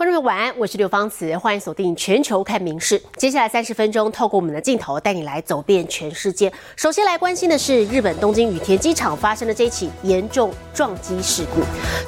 [0.00, 2.98] 观众朋友晚安，我是刘芳慈，欢迎锁定全球看名事。
[3.18, 6.50] 接下来三十分钟，透过我们的镜头带你来走遍全世界。
[6.74, 11.60] 首先来关心的是日本东京羽田机场发生的这起严重撞击事故。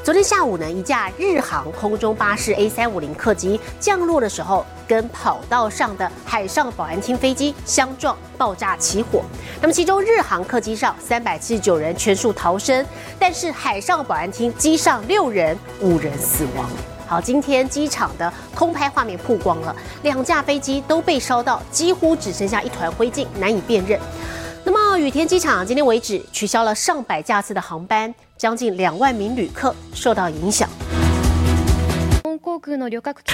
[0.02, 9.22] 昨天下午呢，一架日航空中巴士 A 三五零客机降落的时候，跟跑道上的海上保安厅飞机相撞，爆炸起火。
[9.60, 12.86] 那么其中日航客机上三百七十九人全数逃生，
[13.18, 16.70] 但是海上保安厅机上六人，五人死亡。
[17.12, 24.00] 好，今天机场的空拍画面曝光了，两架飞机都被烧到几乎只剩下一团灰烬，难以辨认。
[24.64, 30.66] 那么羽田机场今天为止取消了上百架次的航班，将近两万名旅客受到影响。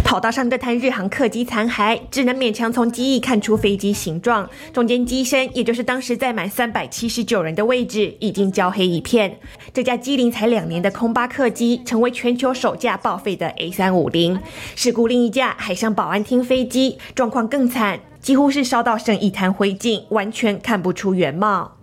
[0.02, 4.48] 跑道上这滩日航客机残骸，只能勉强从机翼看出飞机形状。
[4.72, 9.38] 中间机身，也就是当时载满三百七十九人的位置，已经焦黑一片。
[9.74, 14.40] 这架机龄才两年的空巴客机，成为全球首架报废的 A 三五零。
[14.74, 21.77] 事故另一架海上保安厅飞机状况更惨，几乎是烧到剩一滩灰烬，完全看不出原貌。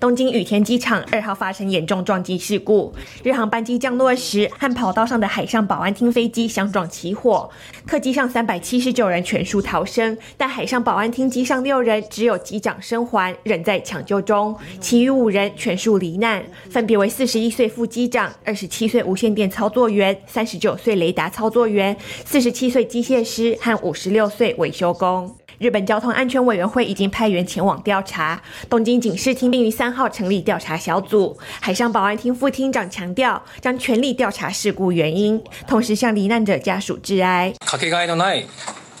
[0.00, 2.92] 东京羽田机场二号发生严重撞击事故，
[3.22, 7.48] 日航班机降落时和跑道上的海上保安厅飞机相撞起火，
[7.86, 25.34] 客机上三百七十九人全数逃生，但海上保安厅机上六人只有机长生还，仍在抢救中，其余五人全数罹难，分别为四十一岁副机长、二十七岁无线电操作员、三十九岁雷达操作员、四十七岁机械师和五十六岁维修工。
[25.59, 28.41] 日本交通安全委员会已经派员前往调查。
[28.69, 31.37] 东京警视厅并于三号成立调查小组。
[31.59, 37.53] 海上保安厅副厅长强调，将全力调查事故原因，同时向罹难者家属致哀。
[37.65, 38.47] かけがえのない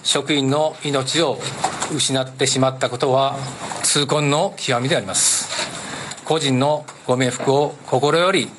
[0.03, 1.39] 職員の命を
[1.93, 3.35] 失ってしまったことは
[3.83, 5.49] 痛恨の極みであります。
[6.25, 8.49] 個人のご冥福を心より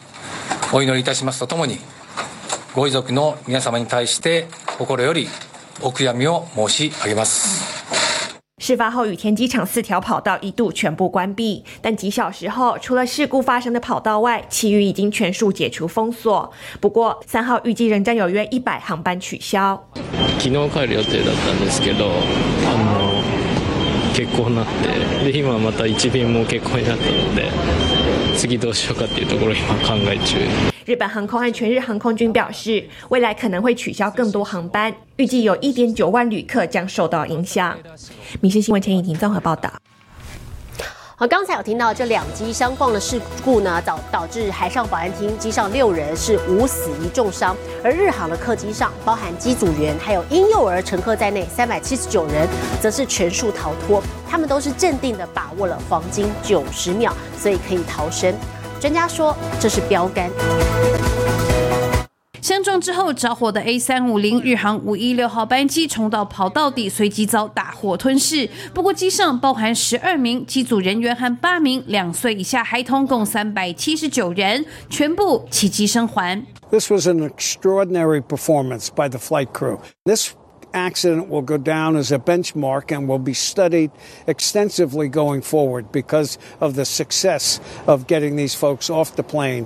[0.72, 1.78] お祈りいたしますとともに、
[2.74, 4.46] ご遺族の皆様に対して
[4.78, 5.28] 心より
[5.83, 7.80] お悔やみを申し上げます。
[8.58, 16.52] 事发后，羽田机场四条跑道一度全部关闭，但几小时后，除了事故发生的跑道外，其余已经全数解除封锁。
[16.78, 19.80] 不过，三号预计仍将有约一百航班取消。
[20.39, 22.11] 昨日帰る予定だったんですけど、あ
[22.77, 23.23] の
[24.12, 24.67] 欠航になっ
[25.24, 27.51] て、で今また一便も欠航になったので、
[28.36, 30.39] 次どうしようかっていうところ今考え中。
[30.86, 37.78] 日本航空和全日航空均表示，未来可能会取消更多航班，预计有一点九万旅客将受到影响。
[38.40, 39.70] 民事新闻陈怡婷综合报道。
[41.17, 52.45] 好，刚才有听到这两机相撞的事故呢，导导致海上保安厅机上六人是无死一重伤，而日航的客机上，包含机组员还有婴幼儿乘客在内，三百七十九人
[52.81, 58.36] 则是全数逃脱，他们都是镇定的把握了黄金九十秒，所以可以逃生。
[58.82, 60.30] 专家说这是标杆。
[62.45, 68.48] 相撞之后着火的 A 三五零日航五一六号班机冲到跑道底，随即遭大火吞噬。
[68.72, 76.39] 不过机上包含十二名机组人员和八名两岁以下孩童，共三百七十九人，全部奇迹生还。
[76.70, 79.80] This was an extraordinary performance by the flight crew.
[80.04, 80.33] This
[80.72, 83.89] accident will go down as a benchmark and will be studied
[84.27, 87.58] extensively going forward because of the success
[87.88, 89.66] of getting these folks off the plane.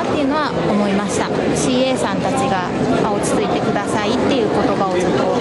[0.69, 1.25] 思いました。
[1.55, 2.69] CA さんたちが、
[3.01, 5.35] ま、落ち着いてくださいっていう言葉をずっと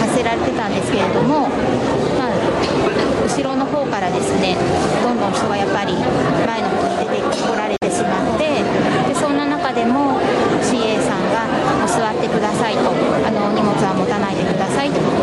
[0.00, 1.48] 発せられてたんですけれども、
[2.18, 2.34] まあ、
[3.26, 4.56] 後ろの方からですね
[5.02, 8.62] どんどん人がやっぱり前の方に出てこられてしまって
[9.08, 10.20] でそんな中でも
[10.60, 11.46] CA さんが
[11.86, 15.21] 座ってくださいとあの荷物は持たないでくださいと。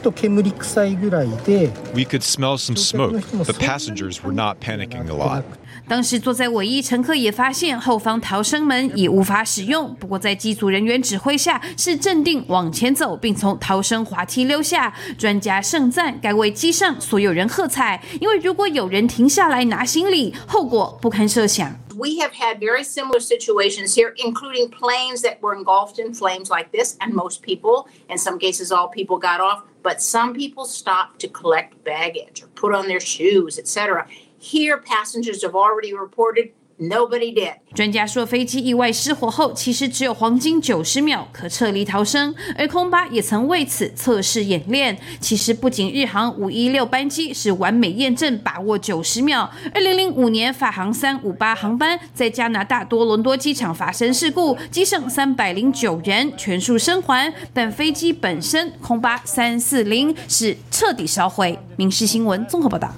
[0.00, 3.20] と煙臭いぐらいで We could smell some smoke.
[3.44, 5.42] The passengers were not panicking a lot.
[5.88, 14.92] 当时坐在尾翼乘客也发现后方逃生门已无法使用，不过在机组人员指挥下是镇定往前走，并从逃生滑梯溜下。
[15.16, 21.78] 专家盛赞该为机上所有人喝彩，因为如果有人停下来拿行李，后果不堪设想。
[21.98, 26.94] We have had very similar situations here, including planes that were engulfed in flames like this,
[26.98, 31.27] and most people, in some cases, all people got off, but some people stop to
[31.27, 34.07] collect baggage or put on their shoes, etc.
[34.37, 36.51] Here, passengers have already reported
[36.81, 37.53] Nobody did.
[37.75, 44.97] 专家说，飞机意外失火后，其实只有黄金九十秒可撤离逃生，而空巴也曾为此测试演练。
[45.19, 61.59] 其实不仅日航五一六班机是完美验证把握九十秒，二零零五年法航三五八航班在加拿大多伦多机场发生事故，机上三百零九人全数生还，但飞机本身空巴三四零是彻底烧毁。
[61.75, 62.91] 民事新闻综合报道。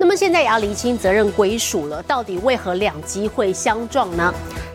[0.00, 4.32] 那么现在也要厘清责任归属了，到底为何两机会相撞呢？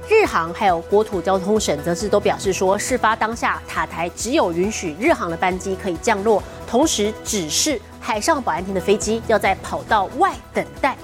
[0.07, 10.95] 日航还有国土交通省则是都表示说，事发当下塔台只有允许日航的班机可以降落，同时指示海上保安厅的飞机要在跑道外等待。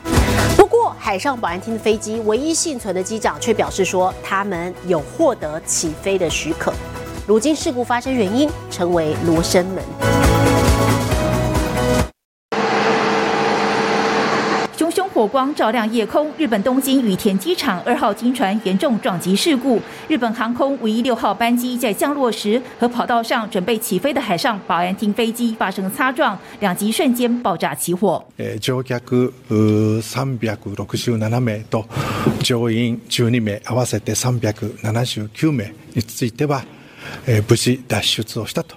[0.55, 6.71] 不过，海上保安厅的飞机唯一幸存的机长却表示说，他们有获得起飞的许可。
[7.25, 11.10] 如今事故发生原因成为罗生门。
[15.20, 19.80] 火光照亮夜空，日本东京羽田机场二号经船严重撞击事故。
[20.08, 28.24] 日本航空五一六号班机在降落时和跑道上准备起飞的海上保安厅飞机发生擦撞，两机瞬间爆炸起火。
[28.60, 29.32] 乗客
[30.02, 31.84] 三百六十七名と
[32.42, 36.62] 乗員十二名合わせて三百七十九名については
[37.48, 38.76] 無事脱出をしたと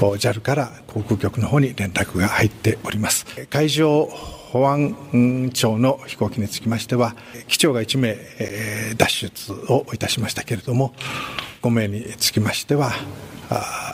[0.00, 3.26] JAL から航空局の方に連絡が入っております。
[3.50, 4.08] 海上
[4.53, 7.15] 保安庁の飛行機につきましては、
[7.47, 10.93] 機長が1名、えー、脱出をいたしましたけれども、
[11.63, 12.91] 5名につきましては、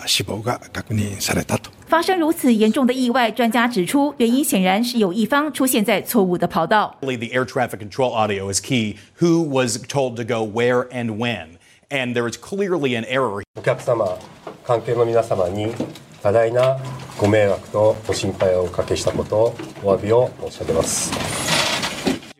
[0.05, 1.71] 死亡が確認されたと。
[1.87, 6.93] 发生如此严重的意外，专家指出，原因显然是有一方出现在错误的跑道。
[6.99, 8.97] The air traffic control audio is key.
[9.21, 11.57] Who was told to go where and when?
[11.89, 13.43] And there is clearly an error.
[13.55, 14.17] お客様、
[14.65, 15.73] 関係の皆様に
[16.21, 16.77] 多大な
[17.19, 21.11] ご迷惑とご心配をおかけしたことをお詫びを申し上げます。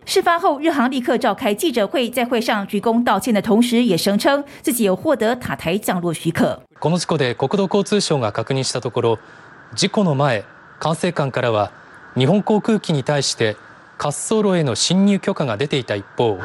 [0.06, 6.62] 事发后，日航立刻召开记者会，在会上鞠躬道歉的同时，也声称自己有获得塔台降落许可。
[6.80, 9.20] この事故で国土交通省が確認したところ、
[9.76, 10.46] 事故の前、
[10.80, 11.74] 管制官からは
[12.18, 13.58] 日本航空機に対して
[14.00, 16.40] 滑走路への侵入許可が出ていた一方、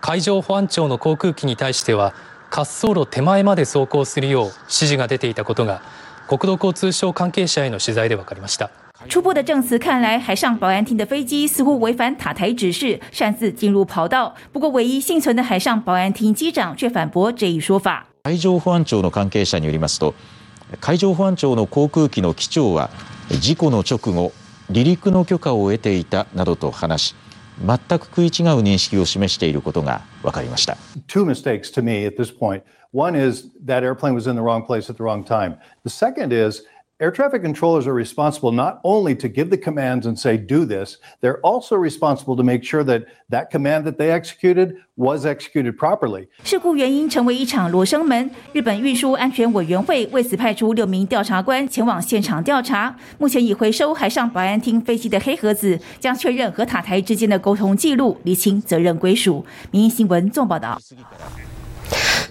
[0.00, 2.14] 海上保安庁の航空機に対しては
[2.50, 5.82] 滑走路手前まで走行するよう指示が出ていたことが。
[6.28, 8.70] 国土交通省関係者への取材で分かりました。
[9.08, 14.34] 初步的证词看来，海上保安厅的飞机似乎违反塔台指示，擅自进入跑道。
[14.52, 18.04] 不过，唯一幸存的海上保安厅机长却反驳这一说法。
[18.24, 20.14] 海上保安庁の関係者によりますと、
[20.80, 22.90] 海上保安庁の航空機の機長は
[23.40, 24.32] 事故の直後、
[24.68, 27.14] 離陸の許可を得ていたなどと話し、
[27.64, 30.76] 全く食い違う認識を示していることが分かりました。
[31.08, 32.60] Two mistakes to me at this point.
[32.91, 35.57] One is that airplane was in the wrong place at the wrong time.
[35.83, 36.61] The second is
[36.99, 40.99] air traffic controllers are responsible not only to give the commands and say, do this,
[41.21, 46.27] they're also responsible to make sure that that command that they executed was executed properly.
[46.43, 48.29] 事故原因成为一场罗生门。
[48.53, 52.95] 日本运输安全委员会为此派出六名调查官前往现场调查。
[53.17, 59.43] 目前已回收海上保安厅飞机的黑盒子，将确认和塔台之间的沟通记录，厘清责任归属。
[59.71, 60.79] 民营新闻纵报道。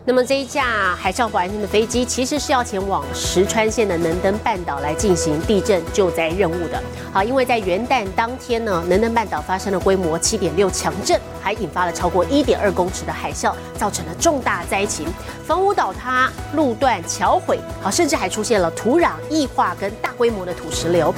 [0.09, 6.81] 那么这一架海上保安厅的飞机其实是要前往石川县的能登半岛来进行地震救灾任务的。
[7.11, 15.05] 好，因为在元旦当天呢，能登半岛发生了规模七点六强震，还引发了超过一点二公尺的海啸，造成了重大灾情，
[15.45, 21.13] 房屋倒塌、路段桥毁，好，甚至还出现了土壤异化跟大规模的土石流。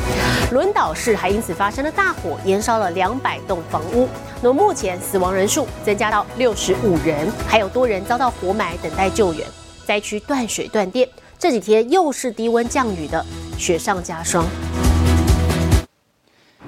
[0.52, 4.10] 轮岛市还因此发生了大火，燃烧了两百栋房屋。
[4.42, 8.78] 那么目前死亡人数增加到六十五人，还有多人遭到活埋。
[8.78, 9.46] 等待救援，
[9.86, 13.26] 灾区断水断电，这几天又是低温降雨的
[13.58, 14.46] 雪上加霜。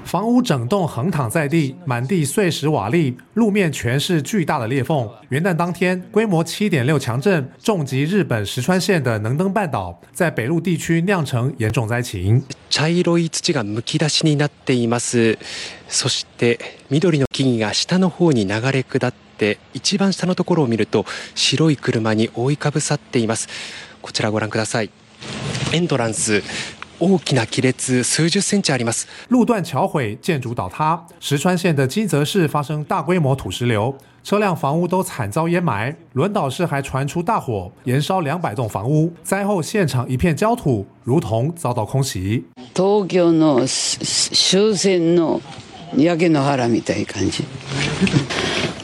[0.04, 5.08] 房屋整栋横躺在地，满地碎石瓦砾，路面全是巨大的裂缝。
[5.30, 12.42] 元旦当天，规模七点六强震重击日本石川县的能登半岛，在北陆地区酿成严重灾情。
[12.68, 15.38] 茶色い土がむき出しになっています。
[15.88, 21.04] そして緑の木々が下の方に流れ下って、一番下のところを見ると
[21.34, 23.48] 白い車に覆いかぶさっています。
[24.02, 24.90] こちらご覧ください。
[25.72, 26.42] エントランス。
[27.00, 29.06] 大きな亀裂数十センチあります。
[29.28, 31.06] 路段桥毁，建筑倒塌。
[31.20, 33.94] 石川县的金泽市发生大规模土石流，
[34.24, 35.94] 车辆、房屋都惨遭淹埋。
[36.14, 39.12] 轮岛市还传出大火，燃烧两百栋房屋。
[39.22, 42.44] 灾后现场一片焦土，如同遭到空袭。
[42.74, 45.42] 東京の終戦の
[45.94, 47.44] 焼け野原みたい感じ。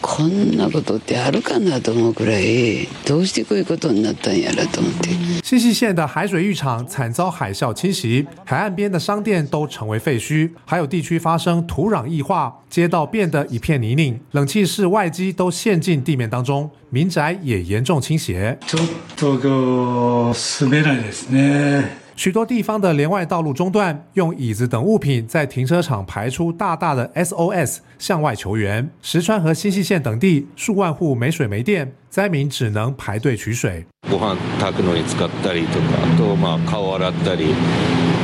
[0.01, 5.09] こんなことってあるかなと思うくらいどうしてこういうことになったんやらと思って
[5.43, 18.59] 新西县的海水浴场惨遭海啸侵袭，海岸边的商店都成为废墟，还有地区发生土壤异化，街道变得一片泥泞，冷气室外机都陷进地面当中，民宅也严重倾斜。
[18.67, 22.03] ちょっとこう滑らないですね。
[22.17, 28.89] 许多地方的连外道路中断，用椅子等物品在停车场排出大大的 SOS 向外求援。
[29.03, 33.87] 石川和新泻县等地数万户没水没电，灾民只能排队取水。
[34.11, 37.47] ご飯炊くのに使ったりとか、あとまあ顔洗ったり、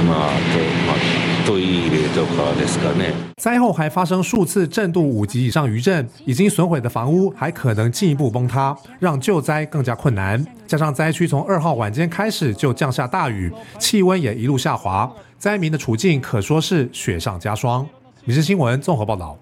[0.07, 3.12] まああとまあ トイレとかですかね。
[3.37, 10.45] 灾后还发生数次震度五级以上余震，已经损毁的房屋还可能进一步崩塌，让救灾更加困难。
[10.67, 17.87] 加上灾区从二号晚间开始就降下大雨，气温也一路下滑，灾民的处境可说是雪上加霜。
[18.25, 19.38] 民事新闻综合报道。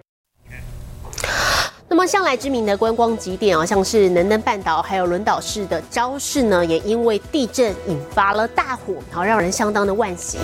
[1.91, 10.37] 那么向来知名的观光景点啊，像是能登半岛还有轮岛市的招式呢，也因为地震引发了大火，好让人相当的惋惜。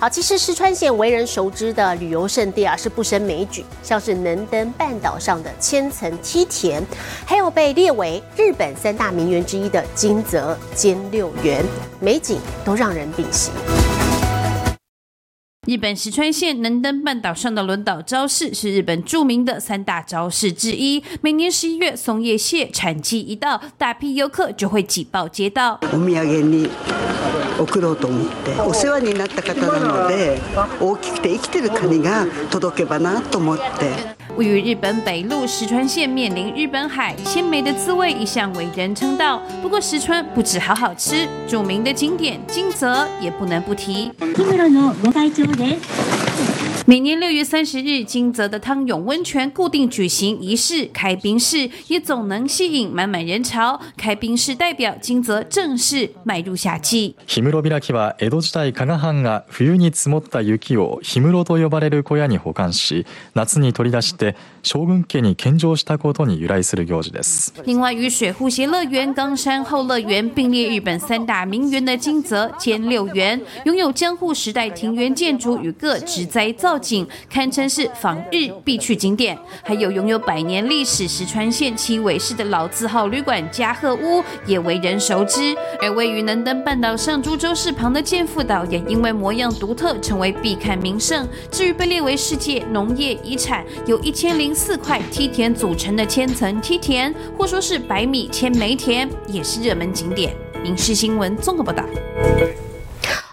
[0.00, 6.82] 好，其实石川县为人熟知的旅游胜地啊，是不胜枚举，像是能登半岛上的千层梯田，
[7.26, 11.62] 还有被列为日本三大名园之一的金泽兼六园，
[12.00, 13.50] 美景都让人屏息。
[15.67, 21.03] 日本石川县能登半岛上的轮岛昭市是日本著名的三大昭市之一。
[21.21, 25.79] 每年十一月松叶蟹产季一到，大批游客就会挤爆街道。
[25.93, 26.67] お土産に
[27.59, 30.41] 送ろうと思ってお世話になった方なので
[30.79, 34.19] 大きくて生きてるカニが届けばなと思って。
[34.36, 39.40] 位于日本北陆石川县，面临日本海，鲜美的滋味一向为人称道。
[39.62, 44.12] 不过石川不止好好吃，著名的景点金泽也不能不提。
[46.87, 53.79] 每年六月三十日，金泽的汤涌温泉固定举行仪式开冰式，也总能吸引满满人潮。
[53.95, 57.15] 开冰式代表金泽正式迈入夏季。
[57.27, 64.35] 氷室開きは江戸時代加賀藩が冬に積もった雪を氷室と呼ばれる小屋に保管し夏に取り出して
[64.65, 79.35] 将軍家に献上したことに由来する行事です另外，与水户鞋乐园、冈山后乐园并列日本三大名园的金泽兼六园，拥有江户时代庭园建筑与各植栽造景，堪称是访日必去景点。
[79.63, 85.55] 还有拥有百年历史石川县七尾市的老字号旅馆加贺屋，也为人熟知。
[85.81, 91.27] 而位于能登半岛上珠洲市旁的建富岛，也因为模样独特，成为必看名胜。
[91.49, 100.34] 至于被列为世界农业遗产，由一千零 四块梯田组成的千层梯田，或说是百米千枚田，也是热门景点。
[100.62, 101.84] 民事新闻综合报道。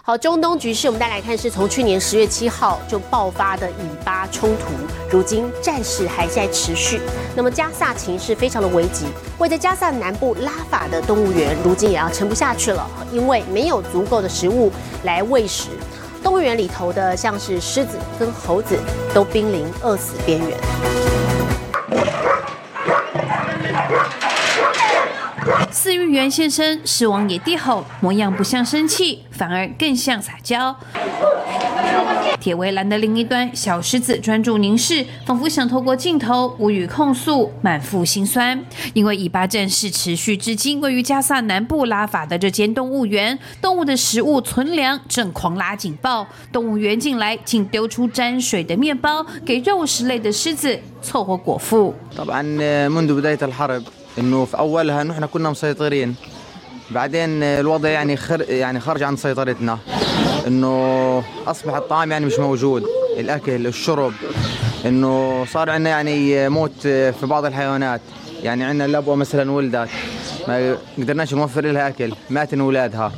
[0.02, 4.74] 好，中东局势，我们再来看，是从去年十月七号就爆发的以巴冲突，
[5.10, 7.00] 如今战事还在持续。
[7.34, 9.06] 那么加萨情势非常的危急，
[9.38, 14.70] 位在加萨南部拉法的动物园，如今也要撑不下去了，因为没有足够的食物
[15.04, 15.68] 来喂食。
[16.24, 18.78] 动物园里头的像是狮子跟猴子，
[19.12, 21.23] 都濒临饿死边缘。
[25.84, 30.74] 饲育员现身，狮王也低吼，模样不像生气，反而更像撒娇。
[32.40, 38.64] 铁围栏的另一端，小狮子专注凝视，仿佛想透过镜头无语控诉，满腹心酸。
[38.94, 46.26] 因为以巴战事持续至今，位于加萨南部拉法的这间动物园，动物的食物存粮正狂拉警报。
[46.50, 51.94] 动物园进来，竟丢出沾水的面包给肉食类的狮子凑合果腹。
[54.18, 56.14] إنه في أولها نحن كنا مسيطرين.
[56.90, 59.78] بعدين الوضع يعني خر يعني خرج عن سيطرتنا.
[60.46, 62.84] إنه أصبح الطعام يعني مش موجود.
[63.18, 64.12] الأكل الشرب.
[64.86, 68.00] إنه صار عندنا يعني موت في بعض الحيوانات.
[68.42, 69.88] يعني عندنا الابوه مثلا ولدت.
[70.48, 72.12] ما قدرناش نوفر لها أكل.
[72.30, 73.12] مات أولادها.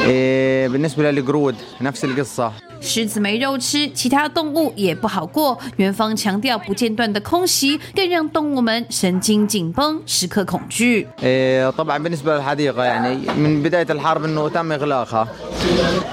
[0.00, 2.52] إيه بالنسبة للقرود نفس القصة.
[2.81, 5.57] 狮子没肉吃，其他动物也不好过。
[5.77, 11.07] 园方强调不间断的空袭，更让动物们神经紧绷，时刻恐惧。
[11.23, 15.27] إيه طبعا بالنسبة للحديقة يعني من بداية الحرب انه تم اغلاقها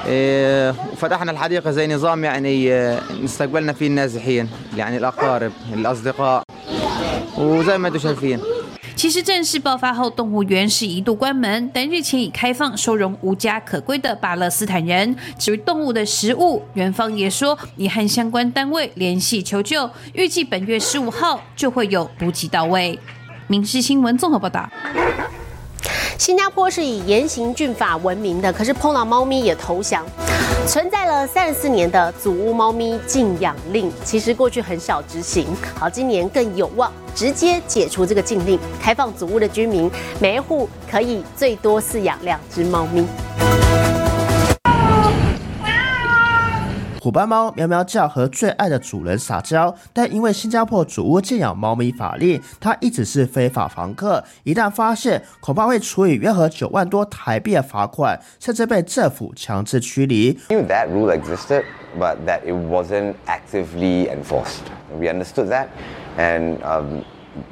[0.06, 6.42] إيه فتحنا الحديقة زي نظام يعني آه، استقبلنا فيه النازحين يعني الاقارب الاصدقاء
[7.38, 8.40] وزي ما انتم شايفين
[8.99, 15.15] 其实正式爆发后，动物园是一度关门，但日前已开放收容无家可归的巴勒斯坦人。
[15.37, 22.99] 至于动物的食物，园方也说已和相关单位联系求救，预计本月十五号就会有补给到位。
[23.47, 24.69] 民事新闻综合报道。
[26.17, 30.05] 新加坡是以严刑峻法闻名的，可是碰到猫咪也投降。
[30.67, 39.89] 存在了三十四年的祖屋猫咪禁养令，其实过去很少执行，好，今年更有望直接解除这个禁令，开放祖屋的居民
[40.19, 43.98] 每一户可以最多饲养两只猫咪。
[47.01, 54.21] 虎斑猫喵喵叫和最爱的主人撒娇，但因为新加坡主屋禁养猫咪法令，它一直是非法房客。
[54.43, 60.33] 一旦发现，恐怕会处以约合九万多台币的罚款，甚至被政府强制驱离。
[60.49, 61.63] knew that rule existed,
[61.97, 64.63] but that it wasn't actively enforced.
[64.99, 65.67] We understood that,
[66.17, 67.05] and um,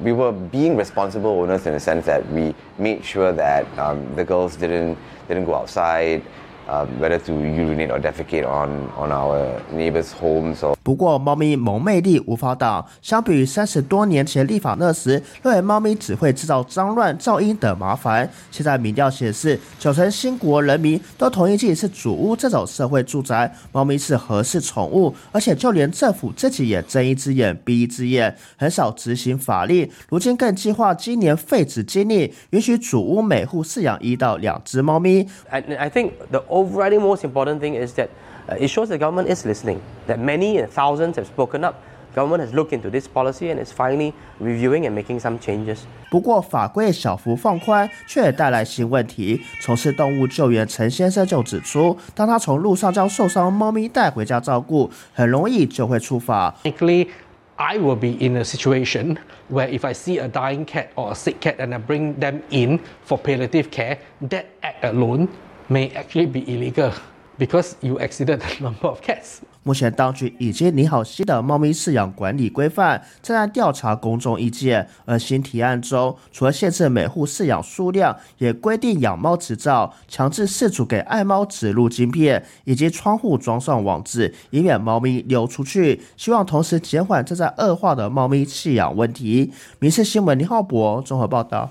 [0.04, 4.26] we were being responsible owners in the sense that we made sure that um, the
[4.26, 4.98] girls didn't
[5.30, 6.22] didn't go outside,
[6.68, 12.86] um, whether to urinate or defecate on on our neighbors' homes or 不过，猫咪萌魅力无法挡。
[13.02, 29.90] 相比于三十多年前立法那时，认为猫咪只会制造脏乱、噪音等麻烦，现在民调显示，九成新国人民都同意，自己是主屋这种社会住宅，猫咪是合适宠物，而且就连政府自己也睁一只眼闭一只眼，很少执行法令。
[30.08, 35.28] 如今更计划今年废止禁令，允许主屋每户饲养一到两只猫咪。
[35.50, 38.09] I think the overriding most important thing is that
[38.49, 41.75] uh, it shows the government is listening, that many and thousands have spoken up.
[42.15, 45.79] Government has looked into this policy and is finally reviewing and making some changes.
[46.11, 49.41] 不过法规小幅放宽，却也带来新问题。
[49.63, 56.55] 从事动物救援陈先生就指出，当他从路上将受伤猫咪带回家照顾，很容易就会触法。
[56.63, 57.09] Technically,
[57.57, 59.17] I will be in a situation
[59.51, 62.43] where if I see a dying cat or a sick cat and I bring them
[62.51, 63.97] in for palliative care,
[64.29, 65.29] that act alone
[65.70, 66.92] may actually be illegal
[67.38, 69.40] because you exceeded the number of cats.
[69.64, 74.88] 目前当局已经拟好新的猫咪饲养管理规范，正在调查公众意见。
[75.04, 86.02] 而新提案中，除了限制每户饲养数量，也规定养猫执照，强制饲主给爱猫植入晶片，以及窗户装上网子，以免猫咪溜出去。
[86.16, 89.52] 希望同时减缓正在恶化的猫咪弃养问题。
[89.80, 91.70] 民事新闻林浩博综合报道。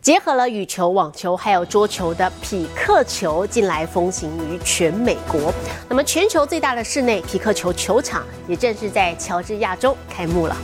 [0.00, 5.52] 结合了羽球、网球还有桌球的匹克球，近来风行于全美国。
[5.88, 10.56] 那么，全球最大的室内匹克球球场也正式在乔治亚州开幕了。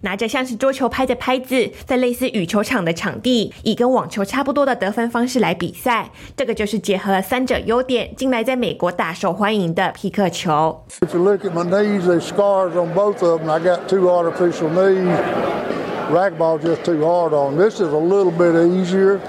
[0.00, 6.10] 拿着像是桌球拍的拍子，在类似羽球场的场地，以跟网球差不多的得分方式来比赛。
[6.36, 10.84] 这个就是结合了三者优点，近来在美国大受欢迎的匹克球。
[11.00, 13.50] If you look at my knees, there's scars on both of them.
[13.50, 15.18] I got two artificial knees.
[16.08, 17.56] Racquetball's just too hard on.
[17.58, 19.20] This is a little bit easier,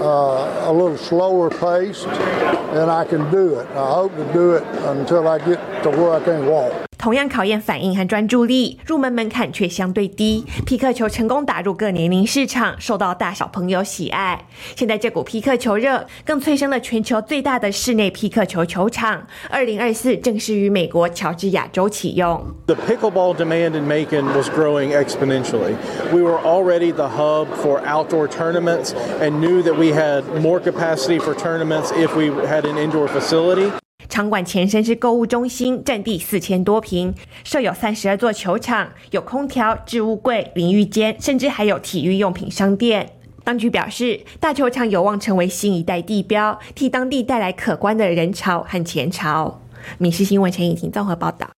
[0.00, 3.68] uh, a little slower paced, and I can do it.
[3.70, 6.85] I hope to do it until I get to where I can't walk.
[7.06, 10.44] 同样考验反应和专注力，入门门槛却相对低。
[10.66, 14.44] 匹克球成功打入各年龄市场，受到大小朋友喜爱。
[14.74, 19.24] 现在这股匹克球热，更催生了全球最大的室内匹克球球场。
[19.48, 22.44] 二零二四正式于美国乔治亚州启用。
[22.66, 25.76] The pickleball demand in Macon was growing exponentially.
[26.12, 28.90] We were already the hub for outdoor tournaments
[29.20, 33.70] and knew that we had more capacity for tournaments if we had an indoor facility.
[34.16, 43.12] 场馆前身是购物中心，占地四千多平，设有三十二座球场，有空调、置物柜、淋浴间，甚至还有体育用品商店。
[43.44, 49.60] 当局表示，大球场有望成为新一代地标，替当地带来可观的人潮和钱潮。
[49.98, 51.55] 民事新闻陈以婷综合报道。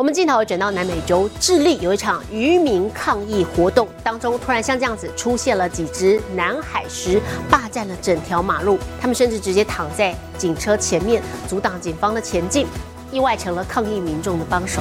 [0.00, 12.66] 我们镜头转到南美洲智利，有一场渔民抗议活动当中，突然像这样子出现了几只南海狮，霸占了整条马路，他们甚至直接躺在警车前面，阻挡警方的前进，
[13.12, 14.80] 意外成了抗议民众的帮手。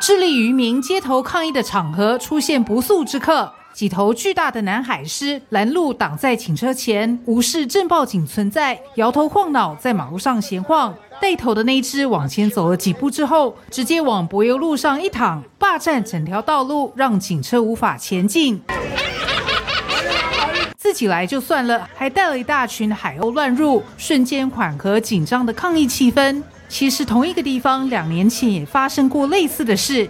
[0.00, 10.94] 智利渔民街头抗议的场合出现不速之客，几头巨大的南海狮拦路挡在警车前，无视正报警存在，摇头晃脑在马路上闲晃。
[11.20, 18.60] 带头的那一只往前走了几步之后，直接往柏油路上一躺，霸占整条道路，让警车无法前进。
[20.78, 26.42] 自己来就算了，还带了一大群海鸥乱入，瞬间缓和紧张的抗议气氛。
[26.68, 30.08] 其实同一个地方两年前也发生过类似的事。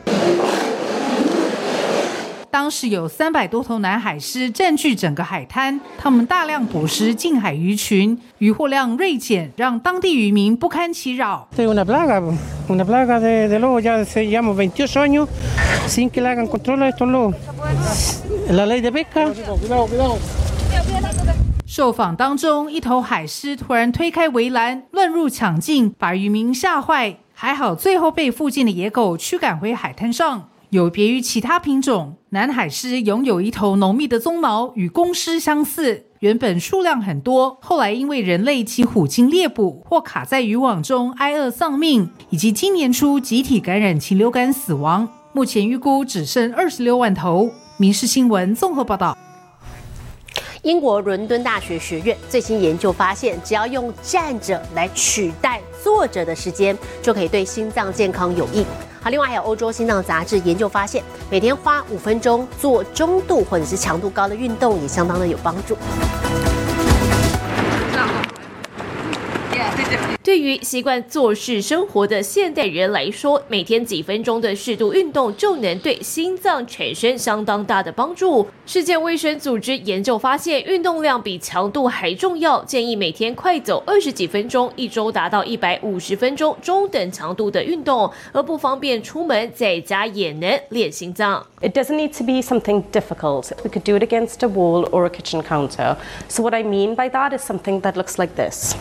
[2.58, 11.46] 当时有三百多头南海狮占据整个海滩，它们大量捕食近海鱼群，渔获量锐减，让当地渔民不堪其扰。
[11.52, 12.20] Esta es una plaga,
[12.66, 15.28] una plaga de, de lobos, ya se llevamos 28 años
[15.86, 17.36] sin que le hagan control a estos lobos.
[18.50, 19.32] La ley de pesca.
[21.64, 27.18] 受访当中，一头海狮突然推开围栏，乱入抢进，把渔民吓坏。
[27.32, 30.48] 还好最后被附近的野狗驱赶回海滩上。
[30.70, 36.04] 有别于其他品种，南海狮拥有一头浓密的鬃毛，与公狮相似。
[36.20, 47.46] 原本数量很多，后来因为人类骑虎鲸猎捕或卡在渔网中挨饿丧命，以及今年初集体感染禽流感死亡，目前预估只剩二十六万头。
[47.78, 49.16] 《民事新闻》综合报道。
[50.62, 58.64] 英国伦敦大学学院最新研究发现，只要用站着来取代坐着的时间，就可以对心脏健康有益。
[59.00, 65.76] 好，另外还有欧洲心脏杂志研究发现，每天花五分钟做中度或者是强度高的运动，也相当的有帮助。
[70.28, 78.46] 对于习惯坐式生活的现代人来说，每天几分钟的适度运动就能对心脏产生相当大的帮助。
[78.66, 88.12] 世界卫生组织研究发现，运动量比强度还重要，建议每天快走二十几分钟，一周达到一百五十分钟中等强度的运动。
[88.32, 91.42] 而不方便出门，在家也能练心脏。
[91.62, 93.50] It doesn't need to be something difficult.
[93.64, 95.96] We could do it against a wall or a kitchen counter.
[96.28, 98.76] So what I mean by that is something that looks like this.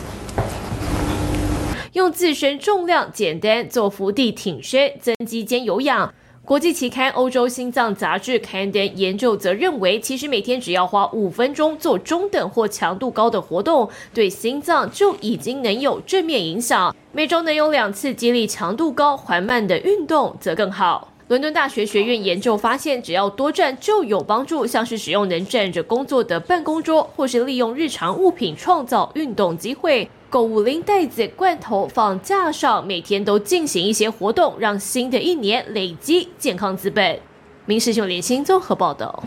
[1.98, 6.14] 用自身重量简单做伏地挺身，增肌兼有氧。
[6.44, 16.94] 国际期刊《欧洲心脏杂志》刊登研究则认为，其实每天只要花五分钟做中等或强度高的活动，对心脏就已经能有正面影响。
[17.10, 21.12] 每周能有两次激励强度高、缓慢的运动，则更好。
[21.28, 30.08] 伦敦大学学院研究发现，只要多站就有帮助，像是使用能站着工作的办公桌，或是利用日常物品创造运动机会。
[30.30, 37.20] 购物拎袋子、罐头放架上，每天都进行一些活动，让新的一年累积健康资本。
[37.66, 39.22] 明世兄连新综合报道。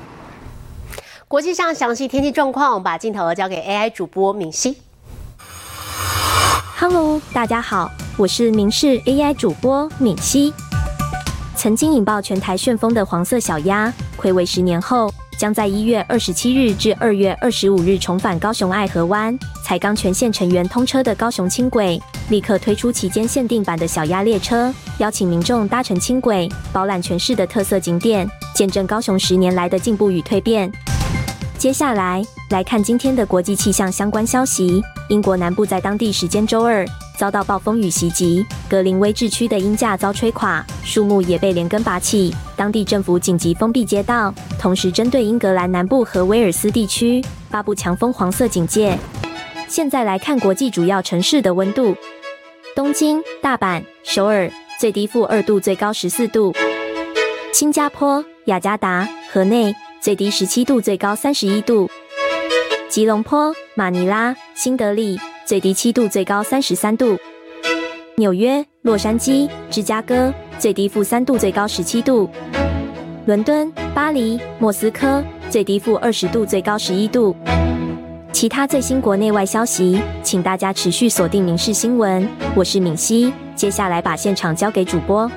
[1.28, 4.76] 国际上详细天气状况，我们把镜头交给 AI 主播敏熙。
[6.80, 10.52] Hello，大家好，我是明视 AI 主播敏熙。
[11.62, 19.38] 曾经引爆全台旋风的黄色小鸭，暌违十年后，将在一月二十七日至二月二十五日重返高雄爱河湾。
[19.63, 30.71] 才刚全线成员通车的高雄轻轨，立刻推出期间限定版的小鸭列车，邀请民众搭乘轻轨，饱览全市的特色景点，见证高雄十年来的进步与蜕变。
[31.60, 36.84] 接下来来看今天的国际气象相关消息：英国南部在当地时间周二。
[37.22, 42.34] 遭到暴风雨袭击，格林威治区的鹰架遭吹垮，树木也被连根拔起。
[42.56, 48.98] 当地政府紧急封闭街道，同时针对英格兰南部和威尔斯地区发布强风黄色警戒。
[49.68, 51.96] 现在来看国际主要城市的温度：
[52.76, 56.52] 东京、大阪、首尔，最低负二度，最高十四度；
[57.54, 61.88] 新加坡、雅加达、河内，最低十七度，最高三十一度；
[62.90, 65.20] 吉隆坡、马尼拉、新德里。
[65.45, 67.17] 最低七度，最高三十三度。
[68.15, 72.30] 纽约、洛杉矶、芝加哥，最低负三度，最高十七度。
[73.25, 77.36] 伦敦、巴黎、莫斯科，最低负二十度，最高十一度。
[78.32, 82.23] 其他最新国内外消息，请大家持续锁定《民事新闻》。
[82.56, 85.30] 我是敏熙，接下来把现场交给主播。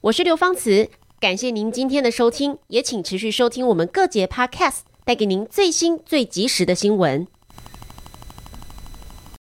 [0.00, 0.88] 我是刘芳慈，
[1.20, 7.26] 感谢您今天的收听，也请持续收听我们各节 Podcast，带给您最新最及时的新闻。